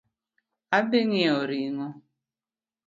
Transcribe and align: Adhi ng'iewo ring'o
Adhi 0.77 0.99
ng'iewo 1.07 1.43
ring'o 1.49 1.87